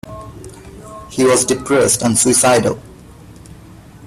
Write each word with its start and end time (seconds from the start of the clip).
He 1.11 1.23
was 1.23 1.45
depressed 1.45 2.01
and 2.01 2.17
suicidal. 2.17 2.79